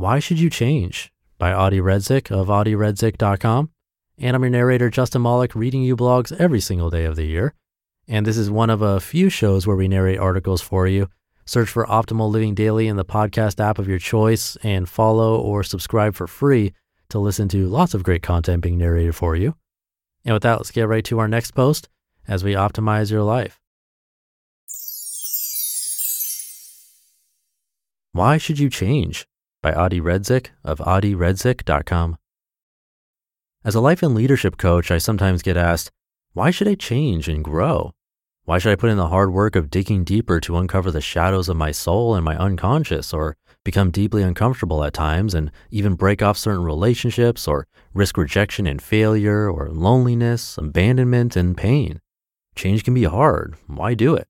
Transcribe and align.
Why 0.00 0.18
Should 0.18 0.40
You 0.40 0.48
Change? 0.48 1.12
by 1.36 1.52
Adi 1.52 1.76
Redzic 1.76 2.30
of 2.30 2.46
adiredzic.com. 2.46 3.68
And 4.16 4.34
I'm 4.34 4.42
your 4.42 4.48
narrator, 4.48 4.88
Justin 4.88 5.20
Malik, 5.20 5.54
reading 5.54 5.82
you 5.82 5.94
blogs 5.94 6.32
every 6.40 6.60
single 6.62 6.88
day 6.88 7.04
of 7.04 7.16
the 7.16 7.26
year. 7.26 7.52
And 8.08 8.24
this 8.24 8.38
is 8.38 8.50
one 8.50 8.70
of 8.70 8.80
a 8.80 8.98
few 8.98 9.28
shows 9.28 9.66
where 9.66 9.76
we 9.76 9.88
narrate 9.88 10.18
articles 10.18 10.62
for 10.62 10.86
you. 10.86 11.10
Search 11.44 11.68
for 11.68 11.84
Optimal 11.84 12.30
Living 12.30 12.54
Daily 12.54 12.88
in 12.88 12.96
the 12.96 13.04
podcast 13.04 13.62
app 13.62 13.78
of 13.78 13.88
your 13.88 13.98
choice 13.98 14.56
and 14.62 14.88
follow 14.88 15.38
or 15.38 15.62
subscribe 15.62 16.14
for 16.14 16.26
free 16.26 16.72
to 17.10 17.18
listen 17.18 17.46
to 17.48 17.68
lots 17.68 17.92
of 17.92 18.02
great 18.02 18.22
content 18.22 18.62
being 18.62 18.78
narrated 18.78 19.14
for 19.14 19.36
you. 19.36 19.54
And 20.24 20.32
with 20.32 20.44
that, 20.44 20.56
let's 20.56 20.70
get 20.70 20.88
right 20.88 21.04
to 21.04 21.18
our 21.18 21.28
next 21.28 21.50
post 21.50 21.90
as 22.26 22.42
we 22.42 22.54
optimize 22.54 23.10
your 23.10 23.22
life. 23.22 23.60
Why 28.12 28.38
should 28.38 28.58
you 28.58 28.70
change? 28.70 29.26
By 29.62 29.74
Adi 29.74 30.00
Redzic 30.00 30.48
of 30.64 30.78
adiredzic.com. 30.78 32.16
As 33.62 33.74
a 33.74 33.80
life 33.80 34.02
and 34.02 34.14
leadership 34.14 34.56
coach, 34.56 34.90
I 34.90 34.96
sometimes 34.96 35.42
get 35.42 35.58
asked, 35.58 35.90
why 36.32 36.50
should 36.50 36.66
I 36.66 36.76
change 36.76 37.28
and 37.28 37.44
grow? 37.44 37.92
Why 38.44 38.56
should 38.56 38.72
I 38.72 38.76
put 38.76 38.88
in 38.88 38.96
the 38.96 39.08
hard 39.08 39.34
work 39.34 39.56
of 39.56 39.68
digging 39.68 40.02
deeper 40.02 40.40
to 40.40 40.56
uncover 40.56 40.90
the 40.90 41.02
shadows 41.02 41.50
of 41.50 41.58
my 41.58 41.72
soul 41.72 42.14
and 42.14 42.24
my 42.24 42.38
unconscious, 42.38 43.12
or 43.12 43.36
become 43.62 43.90
deeply 43.90 44.22
uncomfortable 44.22 44.82
at 44.82 44.94
times 44.94 45.34
and 45.34 45.52
even 45.70 45.94
break 45.94 46.22
off 46.22 46.38
certain 46.38 46.64
relationships, 46.64 47.46
or 47.46 47.66
risk 47.92 48.16
rejection 48.16 48.66
and 48.66 48.80
failure, 48.80 49.50
or 49.50 49.68
loneliness, 49.68 50.56
abandonment, 50.56 51.36
and 51.36 51.54
pain? 51.54 52.00
Change 52.54 52.82
can 52.82 52.94
be 52.94 53.04
hard. 53.04 53.56
Why 53.66 53.92
do 53.92 54.14
it? 54.14 54.26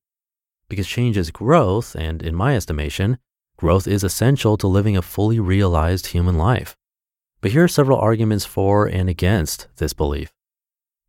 Because 0.69 0.89
change 0.89 1.17
is 1.17 1.31
growth, 1.31 1.94
and 1.94 2.20
in 2.20 2.34
my 2.34 2.56
estimation, 2.56 3.19
growth 3.61 3.86
is 3.86 4.03
essential 4.03 4.56
to 4.56 4.66
living 4.66 4.97
a 4.97 5.03
fully 5.03 5.39
realized 5.39 6.08
human 6.08 6.39
life. 6.39 6.75
But 7.42 7.50
here 7.50 7.64
are 7.64 7.69
several 7.69 7.98
arguments 7.98 8.47
for 8.47 8.86
and 8.86 9.11
against 9.11 9.69
this 9.77 9.92
belief. 9.92 10.33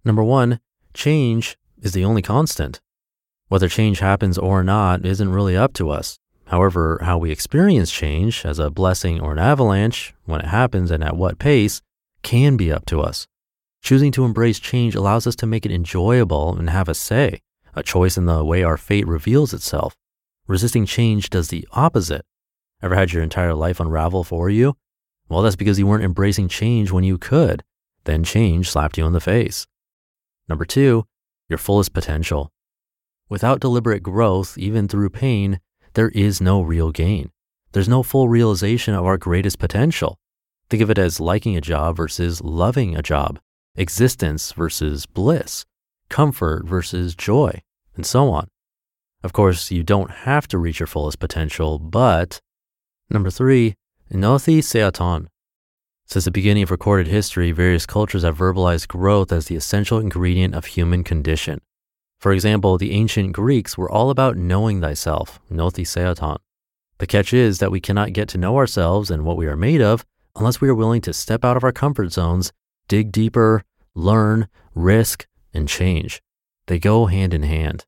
Number 0.03 0.21
one, 0.21 0.59
change 0.93 1.57
is 1.81 1.93
the 1.93 2.03
only 2.03 2.21
constant. 2.21 2.81
Whether 3.47 3.69
change 3.69 3.99
happens 3.99 4.37
or 4.37 4.65
not 4.65 5.05
isn't 5.05 5.31
really 5.31 5.55
up 5.55 5.71
to 5.75 5.89
us. 5.89 6.19
However, 6.47 6.99
how 7.03 7.17
we 7.17 7.31
experience 7.31 7.89
change 7.89 8.45
as 8.45 8.59
a 8.59 8.69
blessing 8.69 9.21
or 9.21 9.31
an 9.31 9.39
avalanche, 9.39 10.13
when 10.25 10.41
it 10.41 10.47
happens 10.47 10.91
and 10.91 11.01
at 11.01 11.15
what 11.15 11.39
pace, 11.39 11.81
can 12.21 12.57
be 12.57 12.69
up 12.69 12.85
to 12.87 12.99
us. 12.99 13.27
Choosing 13.81 14.11
to 14.11 14.25
embrace 14.25 14.59
change 14.59 14.93
allows 14.93 15.25
us 15.25 15.37
to 15.37 15.47
make 15.47 15.65
it 15.65 15.71
enjoyable 15.71 16.57
and 16.57 16.69
have 16.69 16.89
a 16.89 16.93
say, 16.93 17.39
a 17.73 17.81
choice 17.81 18.17
in 18.17 18.25
the 18.25 18.43
way 18.43 18.61
our 18.61 18.75
fate 18.75 19.07
reveals 19.07 19.53
itself. 19.53 19.95
Resisting 20.47 20.85
change 20.85 21.29
does 21.29 21.47
the 21.47 21.65
opposite. 21.71 22.25
Ever 22.81 22.95
had 22.95 23.13
your 23.13 23.23
entire 23.23 23.53
life 23.53 23.79
unravel 23.79 24.23
for 24.23 24.49
you? 24.49 24.75
Well, 25.29 25.41
that's 25.41 25.55
because 25.55 25.79
you 25.79 25.87
weren't 25.87 26.03
embracing 26.03 26.47
change 26.47 26.91
when 26.91 27.03
you 27.03 27.17
could. 27.17 27.63
Then 28.05 28.23
change 28.23 28.69
slapped 28.69 28.97
you 28.97 29.05
in 29.05 29.13
the 29.13 29.19
face. 29.19 29.67
Number 30.49 30.65
two, 30.65 31.05
your 31.47 31.59
fullest 31.59 31.93
potential. 31.93 32.51
Without 33.29 33.59
deliberate 33.59 34.03
growth, 34.03 34.57
even 34.57 34.87
through 34.87 35.09
pain, 35.09 35.59
there 35.93 36.09
is 36.09 36.41
no 36.41 36.61
real 36.61 36.91
gain. 36.91 37.31
There's 37.71 37.87
no 37.87 38.03
full 38.03 38.27
realization 38.27 38.93
of 38.93 39.05
our 39.05 39.17
greatest 39.17 39.59
potential. 39.59 40.17
Think 40.69 40.81
of 40.81 40.89
it 40.89 40.97
as 40.97 41.19
liking 41.19 41.55
a 41.55 41.61
job 41.61 41.97
versus 41.97 42.41
loving 42.41 42.95
a 42.95 43.01
job, 43.01 43.39
existence 43.75 44.51
versus 44.51 45.05
bliss, 45.05 45.65
comfort 46.09 46.65
versus 46.65 47.15
joy, 47.15 47.61
and 47.95 48.05
so 48.05 48.29
on. 48.29 48.47
Of 49.23 49.33
course, 49.33 49.71
you 49.71 49.83
don't 49.83 50.11
have 50.11 50.47
to 50.49 50.57
reach 50.57 50.79
your 50.79 50.87
fullest 50.87 51.19
potential, 51.19 51.77
but 51.77 52.41
Number 53.11 53.29
three, 53.29 53.75
Gnothi 54.09 54.59
Seauton. 54.59 55.27
Since 56.05 56.23
the 56.23 56.31
beginning 56.31 56.63
of 56.63 56.71
recorded 56.71 57.07
history, 57.07 57.51
various 57.51 57.85
cultures 57.85 58.23
have 58.23 58.37
verbalized 58.37 58.87
growth 58.87 59.33
as 59.33 59.47
the 59.47 59.57
essential 59.57 59.99
ingredient 59.99 60.55
of 60.55 60.63
human 60.63 61.03
condition. 61.03 61.59
For 62.19 62.31
example, 62.31 62.77
the 62.77 62.93
ancient 62.93 63.33
Greeks 63.33 63.77
were 63.77 63.91
all 63.91 64.11
about 64.11 64.37
knowing 64.37 64.79
thyself, 64.79 65.41
Gnothi 65.51 65.85
Seauton. 65.85 66.37
The 66.99 67.05
catch 67.05 67.33
is 67.33 67.59
that 67.59 67.69
we 67.69 67.81
cannot 67.81 68.13
get 68.13 68.29
to 68.29 68.37
know 68.37 68.55
ourselves 68.55 69.11
and 69.11 69.25
what 69.25 69.35
we 69.35 69.47
are 69.47 69.57
made 69.57 69.81
of 69.81 70.05
unless 70.37 70.61
we 70.61 70.69
are 70.69 70.75
willing 70.75 71.01
to 71.01 71.11
step 71.11 71.43
out 71.43 71.57
of 71.57 71.65
our 71.65 71.73
comfort 71.73 72.13
zones, 72.13 72.53
dig 72.87 73.11
deeper, 73.11 73.65
learn, 73.93 74.47
risk, 74.73 75.27
and 75.53 75.67
change. 75.67 76.21
They 76.67 76.79
go 76.79 77.07
hand 77.07 77.33
in 77.33 77.43
hand. 77.43 77.85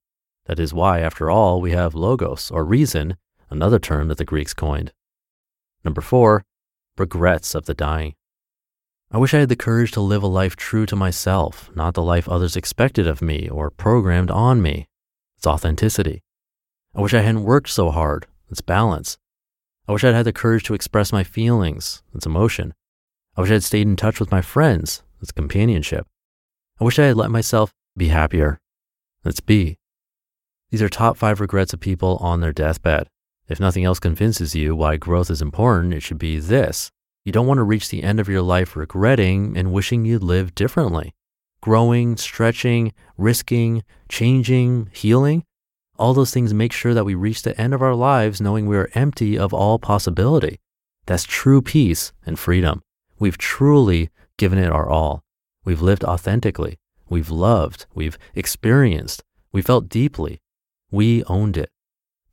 That 0.48 0.60
is 0.60 0.74
why, 0.74 1.00
after 1.00 1.32
all, 1.32 1.62
we 1.62 1.72
have 1.72 1.96
logos 1.96 2.52
or 2.52 2.66
reason, 2.66 3.16
another 3.50 3.80
term 3.80 4.10
that 4.10 4.18
the 4.18 4.26
Greeks 4.26 4.54
coined. 4.54 4.92
Number 5.84 6.02
four, 6.02 6.44
regrets 6.98 7.56
of 7.56 7.66
the 7.66 7.74
dying. 7.74 8.14
I 9.12 9.18
wish 9.18 9.34
I 9.34 9.40
had 9.40 9.50
the 9.50 9.56
courage 9.56 9.92
to 9.92 10.02
live 10.02 10.24
a 10.24 10.28
life 10.28 10.56
true 10.56 10.86
to 10.88 10.96
myself, 10.96 11.70
not 11.76 11.94
the 11.94 12.02
life 12.02 12.28
others 12.28 12.56
expected 12.56 13.08
of 13.08 13.22
me 13.22 13.48
or 13.48 13.70
programmed 13.70 14.32
on 14.32 14.62
me. 14.62 14.88
It's 15.38 15.46
authenticity. 15.46 16.24
I 16.96 17.02
wish 17.02 17.14
I 17.14 17.22
hadn't 17.22 17.44
worked 17.44 17.70
so 17.70 17.92
hard. 17.92 18.26
It's 18.50 18.62
balance. 18.62 19.18
I 19.88 19.92
wish 19.92 20.04
I'd 20.04 20.16
had 20.16 20.26
the 20.26 20.34
courage 20.34 20.64
to 20.64 20.74
express 20.74 21.12
my 21.12 21.24
feelings. 21.24 22.02
It's 22.16 22.26
emotion. 22.26 22.74
I 23.36 23.42
wish 23.42 23.52
I'd 23.52 23.64
stayed 23.64 23.88
in 23.88 23.96
touch 23.96 24.20
with 24.20 24.32
my 24.32 24.42
friends. 24.42 25.04
It's 25.22 25.32
companionship. 25.32 26.08
I 26.80 26.84
wish 26.84 26.98
I 26.98 27.06
had 27.06 27.18
let 27.18 27.32
myself 27.32 27.74
be 27.98 28.08
happier. 28.08 28.60
Let's 29.24 29.42
be. 29.42 29.78
These 30.72 30.82
are 30.82 30.90
top 30.90 31.18
five 31.18 31.40
regrets 31.40 31.74
of 31.74 31.80
people 31.80 32.18
on 32.18 32.42
their 32.42 32.54
deathbed. 32.54 33.08
If 33.54 33.60
nothing 33.60 33.84
else 33.84 34.00
convinces 34.00 34.56
you 34.56 34.76
why 34.76 34.98
growth 34.98 35.30
is 35.30 35.40
important, 35.40 35.94
it 35.94 36.00
should 36.00 36.18
be 36.18 36.40
this. 36.40 36.90
You 37.24 37.32
don't 37.32 37.46
want 37.46 37.60
to 37.60 37.64
reach 37.64 37.90
the 37.90 38.02
end 38.02 38.20
of 38.20 38.28
your 38.28 38.42
life 38.42 38.76
regretting 38.76 39.56
and 39.56 39.72
wishing 39.72 40.06
you'd 40.06 40.24
lived 40.24 40.56
differently. 40.56 41.14
Growing, 41.62 42.18
stretching, 42.18 42.94
risking, 43.16 43.84
changing, 44.10 44.90
healing, 44.92 45.44
all 46.00 46.16
those 46.16 46.32
things 46.32 46.52
make 46.52 46.74
sure 46.74 46.96
that 46.96 47.06
we 47.06 47.14
reach 47.14 47.44
the 47.44 47.56
end 47.62 47.76
of 47.76 47.84
our 47.84 47.94
lives 47.94 48.42
knowing 48.42 48.66
we 48.66 48.76
are 48.76 48.90
empty 48.96 49.38
of 49.38 49.54
all 49.54 49.78
possibility. 49.78 50.60
That's 51.06 51.24
true 51.24 51.62
peace 51.62 52.12
and 52.26 52.40
freedom. 52.40 52.82
We've 53.20 53.38
truly 53.38 54.10
given 54.36 54.58
it 54.58 54.72
our 54.72 54.90
all. 54.90 55.22
We've 55.64 55.84
lived 55.84 56.04
authentically. 56.04 56.80
We've 57.08 57.30
loved. 57.30 57.86
We've 57.94 58.18
experienced. 58.34 59.22
We 59.52 59.62
felt 59.62 59.90
deeply. 59.90 60.42
We 60.90 61.24
owned 61.26 61.56
it. 61.56 61.70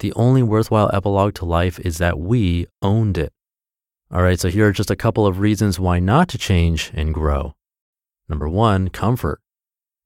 The 0.01 0.13
only 0.15 0.43
worthwhile 0.43 0.91
epilogue 0.95 1.35
to 1.35 1.45
life 1.45 1.79
is 1.79 1.99
that 1.99 2.19
we 2.19 2.67
owned 2.81 3.19
it. 3.19 3.33
All 4.11 4.23
right, 4.23 4.41
so 4.41 4.49
here 4.49 4.67
are 4.67 4.73
just 4.73 4.91
a 4.91 4.97
couple 4.97 5.27
of 5.27 5.41
reasons 5.41 5.79
why 5.79 5.99
not 5.99 6.29
to 6.31 6.39
change 6.39 6.91
and 6.95 7.13
grow. 7.13 7.55
Number 8.27 8.49
one, 8.49 8.89
comfort. 8.89 9.41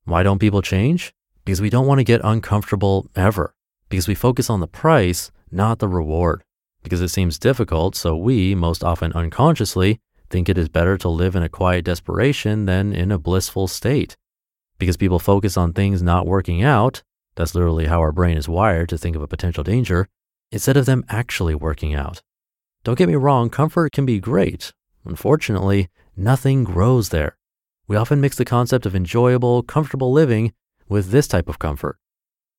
Why 0.04 0.24
don't 0.24 0.40
people 0.40 0.62
change? 0.62 1.14
Because 1.44 1.60
we 1.60 1.70
don't 1.70 1.86
want 1.86 2.00
to 2.00 2.04
get 2.04 2.20
uncomfortable 2.24 3.08
ever. 3.14 3.54
Because 3.88 4.08
we 4.08 4.16
focus 4.16 4.50
on 4.50 4.58
the 4.58 4.66
price, 4.66 5.30
not 5.52 5.78
the 5.78 5.88
reward. 5.88 6.42
Because 6.82 7.00
it 7.00 7.08
seems 7.08 7.38
difficult, 7.38 7.94
so 7.94 8.16
we, 8.16 8.54
most 8.56 8.82
often 8.82 9.12
unconsciously, 9.12 10.00
think 10.28 10.48
it 10.48 10.58
is 10.58 10.68
better 10.68 10.98
to 10.98 11.08
live 11.08 11.36
in 11.36 11.44
a 11.44 11.48
quiet 11.48 11.84
desperation 11.84 12.66
than 12.66 12.92
in 12.92 13.12
a 13.12 13.18
blissful 13.18 13.68
state. 13.68 14.16
Because 14.78 14.96
people 14.96 15.20
focus 15.20 15.56
on 15.56 15.72
things 15.72 16.02
not 16.02 16.26
working 16.26 16.64
out, 16.64 17.04
that's 17.36 17.54
literally 17.54 17.86
how 17.86 18.00
our 18.00 18.12
brain 18.12 18.36
is 18.36 18.48
wired 18.48 18.88
to 18.90 18.98
think 18.98 19.16
of 19.16 19.22
a 19.22 19.28
potential 19.28 19.64
danger 19.64 20.08
instead 20.52 20.76
of 20.76 20.86
them 20.86 21.04
actually 21.08 21.54
working 21.54 21.94
out. 21.94 22.22
Don't 22.84 22.98
get 22.98 23.08
me 23.08 23.16
wrong, 23.16 23.50
comfort 23.50 23.92
can 23.92 24.06
be 24.06 24.20
great. 24.20 24.72
Unfortunately, 25.04 25.88
nothing 26.16 26.64
grows 26.64 27.08
there. 27.08 27.36
We 27.86 27.96
often 27.96 28.20
mix 28.20 28.36
the 28.36 28.44
concept 28.44 28.86
of 28.86 28.94
enjoyable, 28.94 29.62
comfortable 29.62 30.12
living 30.12 30.52
with 30.88 31.10
this 31.10 31.26
type 31.26 31.48
of 31.48 31.58
comfort. 31.58 31.98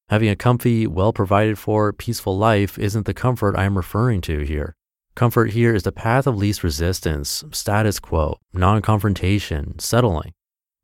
Having 0.10 0.30
a 0.30 0.36
comfy, 0.36 0.86
well 0.86 1.14
provided 1.14 1.58
for, 1.58 1.92
peaceful 1.92 2.38
life 2.38 2.78
isn't 2.78 3.06
the 3.06 3.14
comfort 3.14 3.56
I 3.56 3.64
am 3.64 3.78
referring 3.78 4.22
to 4.22 4.40
here. 4.40 4.76
Comfort 5.16 5.52
here 5.52 5.74
is 5.74 5.84
the 5.84 5.92
path 5.92 6.28
of 6.28 6.38
least 6.38 6.64
resistance, 6.64 7.44
status 7.52 8.00
quo, 8.00 8.38
non 8.54 8.82
confrontation, 8.82 9.80
settling. 9.80 10.34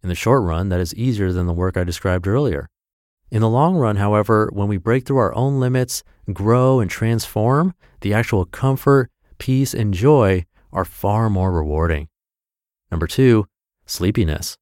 In 0.01 0.09
the 0.09 0.15
short 0.15 0.41
run, 0.43 0.69
that 0.69 0.79
is 0.79 0.95
easier 0.95 1.31
than 1.31 1.45
the 1.45 1.53
work 1.53 1.77
I 1.77 1.83
described 1.83 2.25
earlier. 2.25 2.67
In 3.31 3.41
the 3.41 3.49
long 3.49 3.77
run, 3.77 3.95
however, 3.95 4.49
when 4.51 4.67
we 4.67 4.77
break 4.77 5.05
through 5.05 5.17
our 5.17 5.33
own 5.33 5.61
limits, 5.61 6.03
grow, 6.33 6.81
and 6.81 6.91
transform, 6.91 7.73
the 8.01 8.13
actual 8.13 8.43
comfort, 8.43 9.09
peace, 9.37 9.73
and 9.73 9.93
joy 9.93 10.45
are 10.73 10.83
far 10.83 11.29
more 11.29 11.53
rewarding. 11.53 12.09
Number 12.91 13.07
two, 13.07 13.47
sleepiness. 13.85 14.57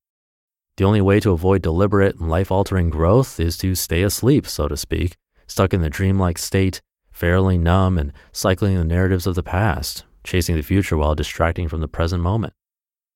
The 0.78 0.84
only 0.86 1.02
way 1.02 1.20
to 1.20 1.32
avoid 1.32 1.64
deliberate 1.64 2.18
and 2.20 2.30
life 2.30 2.52
altering 2.52 2.92
growth 2.92 3.40
is 3.40 3.58
to 3.58 3.74
stay 3.74 4.04
asleep, 4.04 4.46
so 4.46 4.68
to 4.68 4.78
speak, 4.78 5.18
stuck 5.48 5.74
in 5.74 5.82
the 5.82 5.90
dreamlike 5.90 6.38
state, 6.38 6.80
fairly 7.12 7.58
numb 7.58 7.98
and 7.98 8.14
cycling 8.32 8.78
the 8.78 8.86
narratives 8.86 9.26
of 9.26 9.34
the 9.34 9.44
past, 9.44 10.06
chasing 10.24 10.56
the 10.56 10.62
future 10.62 10.96
while 10.96 11.16
distracting 11.16 11.68
from 11.68 11.82
the 11.82 11.88
present 11.88 12.22
moment. 12.22 12.54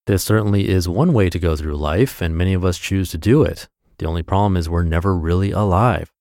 This 0.07 0.23
certainly 0.23 0.67
is 0.67 0.89
one 0.89 1.13
way 1.13 1.29
to 1.29 1.39
go 1.39 1.55
through 1.55 1.77
life, 1.77 2.21
and 2.21 2.35
many 2.35 2.53
of 2.53 2.65
us 2.65 2.77
choose 2.77 3.11
to 3.11 3.17
do 3.19 3.43
it. 3.43 3.69
The 3.97 4.05
only 4.05 4.23
problem 4.23 4.57
is 4.57 4.69
we're 4.69 4.83
never 4.83 5.15
really 5.15 5.51
alive. 5.51 6.11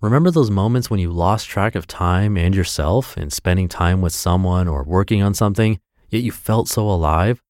Remember 0.00 0.30
those 0.30 0.50
moments 0.50 0.88
when 0.88 1.00
you 1.00 1.10
lost 1.10 1.48
track 1.48 1.74
of 1.74 1.86
time 1.86 2.36
and 2.36 2.54
yourself 2.54 3.18
in 3.18 3.30
spending 3.30 3.66
time 3.66 4.00
with 4.00 4.12
someone 4.12 4.68
or 4.68 4.84
working 4.84 5.22
on 5.22 5.34
something, 5.34 5.80
yet 6.08 6.22
you 6.22 6.30
felt 6.30 6.68
so 6.68 6.88
alive? 6.88 7.42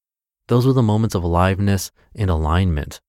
Those 0.47 0.67
were 0.67 0.73
the 0.73 0.83
moments 0.83 1.15
of 1.15 1.23
aliveness 1.23 1.91
and 2.15 2.31
alignment. 2.31 3.03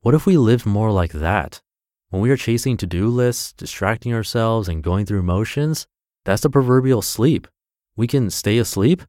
What 0.00 0.14
if 0.14 0.24
we 0.24 0.38
lived 0.38 0.64
more 0.64 0.90
like 0.90 1.12
that? 1.12 1.60
When 2.08 2.22
we 2.22 2.30
are 2.30 2.36
chasing 2.36 2.78
to 2.78 2.86
do 2.86 3.08
lists, 3.08 3.52
distracting 3.52 4.14
ourselves, 4.14 4.68
and 4.68 4.82
going 4.82 5.04
through 5.04 5.22
motions, 5.22 5.86
that's 6.24 6.42
the 6.42 6.48
proverbial 6.48 7.02
sleep. 7.02 7.46
We 7.94 8.06
can 8.06 8.30
stay 8.30 8.56
asleep 8.56 9.02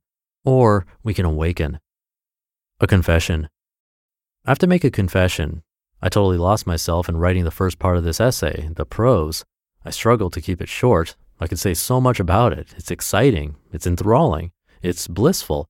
or 0.44 0.86
we 1.04 1.14
can 1.14 1.26
awaken. 1.26 1.80
A 2.82 2.88
confession. 2.88 3.48
I 4.46 4.52
have 4.52 4.60
to 4.60 4.68
make 4.68 4.84
a 4.84 4.92
confession. 4.92 5.64
I 6.02 6.10
totally 6.10 6.38
lost 6.38 6.66
myself 6.66 7.10
in 7.10 7.18
writing 7.18 7.44
the 7.44 7.52
first 7.52 7.78
part 7.78 7.98
of 7.98 8.04
this 8.04 8.22
essay, 8.22 8.70
the 8.74 8.86
prose. 8.86 9.44
I 9.84 9.90
struggled 9.90 10.34
to 10.34 10.42
keep 10.42 10.62
it 10.62 10.70
short. 10.70 11.16
I 11.40 11.48
could 11.48 11.60
say 11.60 11.74
so 11.74 12.00
much 12.00 12.20
about 12.20 12.54
it. 12.54 12.74
It's 12.78 12.92
exciting, 12.92 13.56
it's 13.72 13.88
enthralling, 13.88 14.52
it's 14.82 15.08
blissful. 15.08 15.68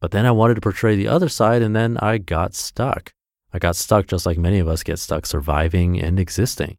But 0.00 0.10
then 0.10 0.26
I 0.26 0.30
wanted 0.30 0.54
to 0.54 0.60
portray 0.60 0.96
the 0.96 1.08
other 1.08 1.28
side, 1.28 1.62
and 1.62 1.74
then 1.74 1.96
I 1.98 2.18
got 2.18 2.54
stuck. 2.54 3.12
I 3.52 3.58
got 3.58 3.76
stuck 3.76 4.06
just 4.06 4.26
like 4.26 4.38
many 4.38 4.58
of 4.58 4.68
us 4.68 4.82
get 4.82 4.98
stuck 4.98 5.26
surviving 5.26 6.00
and 6.00 6.18
existing. 6.18 6.76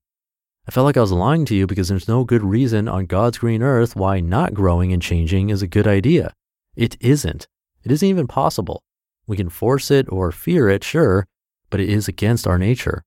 I 0.67 0.71
felt 0.71 0.85
like 0.85 0.97
I 0.97 1.01
was 1.01 1.11
lying 1.11 1.45
to 1.45 1.55
you 1.55 1.65
because 1.65 1.87
there's 1.87 2.07
no 2.07 2.23
good 2.23 2.43
reason 2.43 2.87
on 2.87 3.05
God's 3.05 3.37
green 3.37 3.63
earth 3.63 3.95
why 3.95 4.19
not 4.19 4.53
growing 4.53 4.91
and 4.91 5.01
changing 5.01 5.49
is 5.49 5.61
a 5.61 5.67
good 5.67 5.87
idea. 5.87 6.33
It 6.75 6.97
isn't. 6.99 7.47
It 7.83 7.91
isn't 7.91 8.07
even 8.07 8.27
possible. 8.27 8.83
We 9.27 9.37
can 9.37 9.49
force 9.49 9.89
it 9.89 10.11
or 10.11 10.31
fear 10.31 10.69
it, 10.69 10.83
sure, 10.83 11.25
but 11.69 11.79
it 11.79 11.89
is 11.89 12.07
against 12.07 12.47
our 12.47 12.57
nature. 12.57 13.03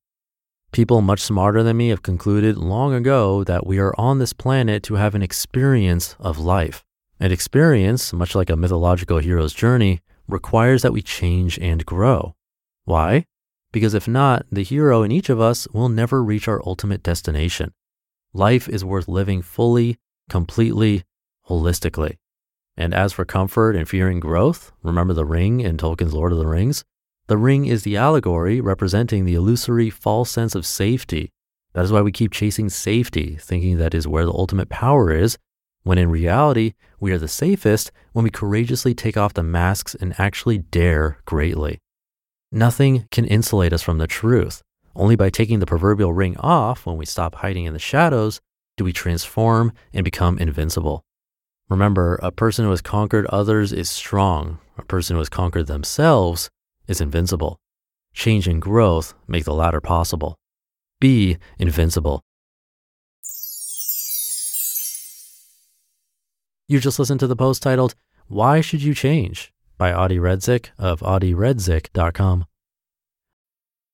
People 0.73 1.01
much 1.01 1.21
smarter 1.21 1.62
than 1.62 1.77
me 1.77 1.89
have 1.89 2.03
concluded 2.03 2.57
long 2.57 2.95
ago 2.95 3.43
that 3.45 3.67
we 3.67 3.79
are 3.79 3.95
on 3.99 4.19
this 4.19 4.33
planet 4.33 4.83
to 4.85 4.95
have 4.95 5.15
an 5.15 5.23
experience 5.23 6.15
of 6.21 6.39
life. 6.39 6.85
An 7.19 7.33
experience, 7.33 8.12
much 8.12 8.35
like 8.35 8.51
a 8.51 8.57
mythological 8.57 9.19
hero's 9.19 9.53
journey, 9.53 10.01
requires 10.29 10.83
that 10.83 10.93
we 10.93 11.03
change 11.03 11.59
and 11.59 11.85
grow. 11.85 12.35
Why? 12.85 13.27
Because 13.73 13.95
if 13.95 14.09
not, 14.09 14.47
the 14.51 14.62
hero 14.62 15.03
in 15.03 15.12
each 15.12 15.29
of 15.29 15.41
us 15.41 15.69
will 15.73 15.89
never 15.89 16.23
reach 16.23 16.49
our 16.49 16.62
ultimate 16.65 17.03
destination. 17.03 17.73
Life 18.33 18.69
is 18.69 18.85
worth 18.85 19.09
living 19.09 19.43
fully, 19.43 19.99
completely, 20.29 21.05
holistically. 21.49 22.17
And 22.77 22.95
as 22.95 23.12
for 23.12 23.25
comfort 23.25 23.77
and 23.77 23.89
fearing 23.89 24.21
growth, 24.21 24.73
remember 24.83 25.12
the 25.12 25.25
ring 25.25 25.61
in 25.61 25.77
Tolkien's 25.77 26.15
Lord 26.15 26.33
of 26.33 26.39
the 26.39 26.47
Rings? 26.47 26.85
The 27.31 27.38
ring 27.38 27.67
is 27.67 27.85
the 27.85 27.97
allegory 27.97 28.61
representing 28.61 29.25
the 29.25 29.37
illusory 29.37 29.88
false 29.88 30.32
sense 30.32 30.56
of 30.56 30.67
safety. 30.67 31.31
That 31.75 31.85
is 31.85 31.93
why 31.93 32.00
we 32.00 32.11
keep 32.11 32.32
chasing 32.32 32.69
safety, 32.69 33.37
thinking 33.41 33.79
that 33.79 33.94
is 33.94 34.09
where 34.09 34.25
the 34.25 34.32
ultimate 34.32 34.69
power 34.69 35.12
is, 35.12 35.38
when 35.85 35.97
in 35.97 36.11
reality, 36.11 36.73
we 36.99 37.12
are 37.12 37.19
the 37.19 37.29
safest 37.29 37.93
when 38.15 38.25
we 38.25 38.31
courageously 38.31 38.94
take 38.94 39.17
off 39.17 39.35
the 39.35 39.44
masks 39.44 39.94
and 39.94 40.12
actually 40.19 40.59
dare 40.59 41.19
greatly. 41.25 41.79
Nothing 42.50 43.06
can 43.12 43.27
insulate 43.27 43.73
us 43.73 43.81
from 43.81 43.99
the 43.99 44.09
truth. 44.09 44.61
Only 44.97 45.15
by 45.15 45.31
taking 45.31 45.61
the 45.61 45.67
proverbial 45.67 46.12
ring 46.12 46.37
off 46.38 46.85
when 46.85 46.97
we 46.97 47.06
stop 47.06 47.37
hiding 47.37 47.65
in 47.65 47.75
the 47.75 47.79
shadows 47.79 48.41
do 48.76 48.83
we 48.83 48.93
transform 48.93 49.73
and 49.94 50.03
become 50.03 50.37
invincible. 50.38 51.05
Remember, 51.69 52.19
a 52.25 52.33
person 52.33 52.65
who 52.65 52.73
has 52.73 52.83
conquered 52.83 53.26
others 53.26 53.73
is 53.73 53.88
strong. 53.88 54.59
A 54.76 54.83
person 54.83 55.15
who 55.15 55.21
has 55.21 55.29
conquered 55.29 55.69
themselves 55.69 56.50
is 56.90 57.00
invincible. 57.00 57.58
Change 58.12 58.48
and 58.48 58.60
growth 58.60 59.14
make 59.28 59.44
the 59.44 59.54
latter 59.54 59.81
possible. 59.81 60.37
Be 61.00 61.38
invincible. 61.58 62.20
You 66.69 66.81
just 66.81 66.98
listened 66.98 67.20
to 67.20 67.26
the 67.26 67.37
post 67.37 67.62
titled, 67.62 67.94
Why 68.26 68.60
Should 68.60 68.82
You 68.82 68.94
Change? 68.94 69.52
by 69.78 69.92
Adi 69.92 70.19
Redzic 70.19 70.70
of 70.78 71.00
adiredzic.com. 71.00 72.44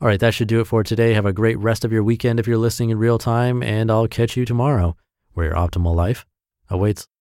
All 0.00 0.06
right, 0.06 0.20
that 0.20 0.32
should 0.32 0.46
do 0.46 0.60
it 0.60 0.66
for 0.66 0.84
today. 0.84 1.14
Have 1.14 1.26
a 1.26 1.32
great 1.32 1.58
rest 1.58 1.84
of 1.84 1.90
your 1.90 2.04
weekend 2.04 2.38
if 2.38 2.46
you're 2.46 2.56
listening 2.56 2.90
in 2.90 2.98
real 2.98 3.18
time, 3.18 3.64
and 3.64 3.90
I'll 3.90 4.06
catch 4.06 4.36
you 4.36 4.44
tomorrow 4.44 4.96
where 5.32 5.46
your 5.46 5.56
optimal 5.56 5.92
life 5.92 6.24
awaits. 6.70 7.08